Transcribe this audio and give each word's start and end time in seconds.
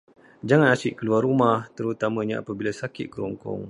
Jangan 0.49 0.69
asyik 0.75 0.93
keluar 0.99 1.21
rumah, 1.27 1.59
terutamanya 1.77 2.35
apabila 2.41 2.71
sakit 2.81 3.05
kerongkong. 3.13 3.59